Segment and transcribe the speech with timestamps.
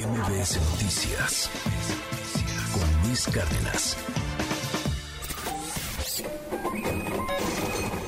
[0.00, 1.50] MBS Noticias
[2.72, 3.98] con Luis Cárdenas.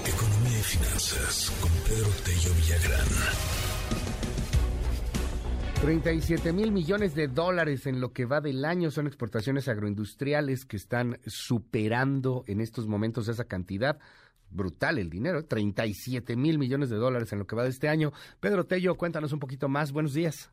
[0.06, 3.08] Economía y finanzas con Pedro Tello Villagrán.
[5.82, 10.79] 37 mil millones de dólares en lo que va del año son exportaciones agroindustriales que
[10.79, 13.98] están superando en estos momentos esa cantidad.
[14.48, 18.14] Brutal el dinero, 37 mil millones de dólares en lo que va de este año.
[18.40, 19.93] Pedro Tello, cuéntanos un poquito más.
[19.93, 20.50] Buenos días.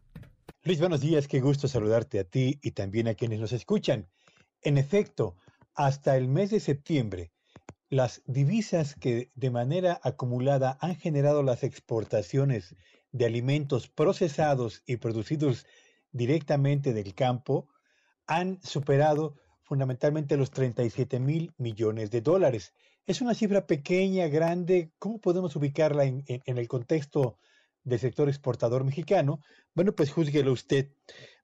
[0.70, 4.08] Luis, buenos días, qué gusto saludarte a ti y también a quienes nos escuchan.
[4.62, 5.36] En efecto,
[5.74, 7.32] hasta el mes de septiembre,
[7.90, 12.76] las divisas que de manera acumulada han generado las exportaciones
[13.12, 15.66] de alimentos procesados y producidos
[16.12, 17.68] directamente del campo
[18.28, 22.76] han superado fundamentalmente los 37 mil millones de dólares.
[23.08, 24.92] Es una cifra pequeña, grande.
[25.00, 27.40] ¿Cómo podemos ubicarla en, en el contexto
[27.90, 29.42] del sector exportador mexicano,
[29.76, 30.92] bueno, pues juzguelo usted,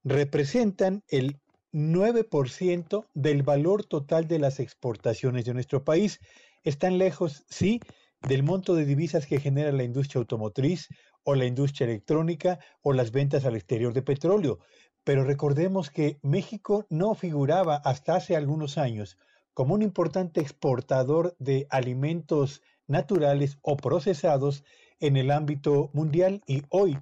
[0.03, 1.39] representan el
[1.73, 6.19] 9% del valor total de las exportaciones de nuestro país.
[6.63, 7.81] Están lejos, sí,
[8.21, 10.87] del monto de divisas que genera la industria automotriz
[11.23, 14.59] o la industria electrónica o las ventas al exterior de petróleo.
[15.03, 19.17] Pero recordemos que México no figuraba hasta hace algunos años
[19.53, 24.63] como un importante exportador de alimentos naturales o procesados
[24.99, 26.97] en el ámbito mundial y hoy,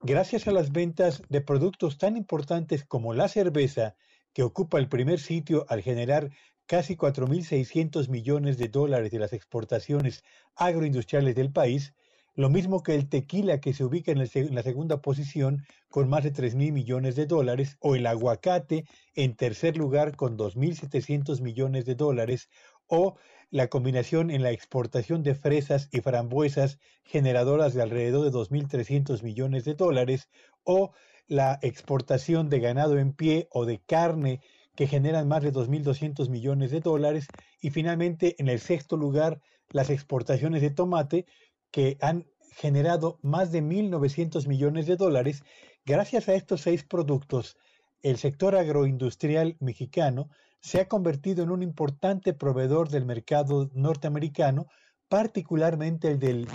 [0.00, 3.96] gracias a las ventas de productos tan importantes como la cerveza,
[4.32, 6.30] que ocupa el primer sitio al generar
[6.66, 10.24] casi 4.600 millones de dólares de las exportaciones
[10.56, 11.92] agroindustriales del país,
[12.34, 14.18] lo mismo que el tequila que se ubica en,
[14.54, 19.76] la segunda posición con más de 3.000 millones de dólares, o el aguacate en tercer
[19.76, 22.48] lugar con 2.700 millones de dólares,
[22.86, 23.16] o
[23.50, 29.64] la combinación en la exportación de fresas y frambuesas generadoras de alrededor de 2.300 millones
[29.64, 30.28] de dólares
[30.64, 30.92] o
[31.26, 34.40] la exportación de ganado en pie o de carne
[34.74, 37.26] que generan más de 2.200 millones de dólares
[37.60, 41.26] y finalmente en el sexto lugar las exportaciones de tomate
[41.70, 42.26] que han
[42.56, 45.42] generado más de 1.900 millones de dólares.
[45.84, 47.56] Gracias a estos seis productos,
[48.02, 50.28] el sector agroindustrial mexicano
[50.60, 54.66] se ha convertido en un importante proveedor del mercado norteamericano,
[55.08, 56.46] particularmente el de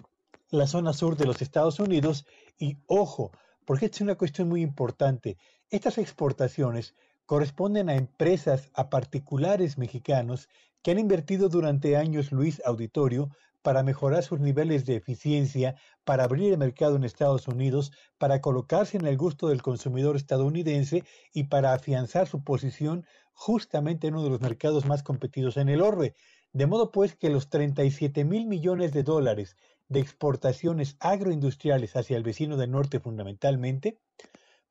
[0.50, 2.26] la zona sur de los Estados Unidos.
[2.58, 3.32] Y ojo,
[3.66, 5.38] porque esta es una cuestión muy importante,
[5.70, 10.48] estas exportaciones corresponden a empresas, a particulares mexicanos
[10.82, 13.30] que han invertido durante años, Luis Auditorio,
[13.62, 18.98] para mejorar sus niveles de eficiencia, para abrir el mercado en Estados Unidos, para colocarse
[18.98, 21.04] en el gusto del consumidor estadounidense
[21.34, 25.82] y para afianzar su posición justamente en uno de los mercados más competidos en el
[25.82, 26.16] orbe.
[26.54, 29.58] De modo pues que los 37 mil millones de dólares
[29.90, 34.00] de exportaciones agroindustriales hacia el vecino del norte fundamentalmente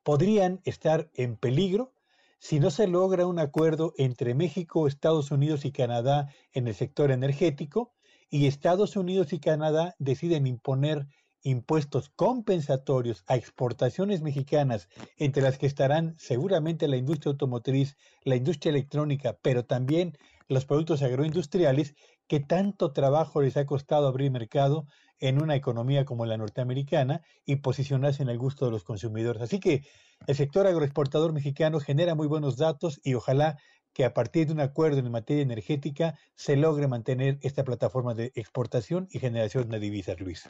[0.03, 1.93] podrían estar en peligro
[2.39, 7.11] si no se logra un acuerdo entre México, Estados Unidos y Canadá en el sector
[7.11, 7.95] energético
[8.29, 11.07] y Estados Unidos y Canadá deciden imponer
[11.43, 18.71] impuestos compensatorios a exportaciones mexicanas, entre las que estarán seguramente la industria automotriz, la industria
[18.71, 20.17] electrónica, pero también
[20.49, 21.95] los productos agroindustriales,
[22.27, 24.85] que tanto trabajo les ha costado abrir mercado
[25.19, 29.41] en una economía como la norteamericana y posicionarse en el gusto de los consumidores.
[29.41, 29.83] Así que
[30.27, 33.57] el sector agroexportador mexicano genera muy buenos datos y ojalá
[33.97, 38.31] que a partir de un acuerdo en materia energética se logre mantener esta plataforma de
[38.35, 40.47] exportación y generación de divisas, Luis.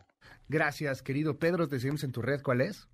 [0.50, 1.70] Gracias, querido Pedro.
[1.70, 2.42] Te seguimos en tu red.
[2.42, 2.90] ¿Cuál es?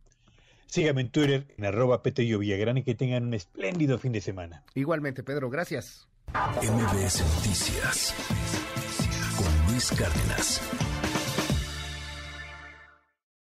[0.68, 4.64] Sígame en Twitter, en arroba Petello Villagrán y que tengan un espléndido fin de semana.
[4.76, 5.50] Igualmente, Pedro.
[5.50, 6.08] Gracias.
[6.28, 8.14] MBS Noticias
[9.36, 10.62] con Luis Cárdenas.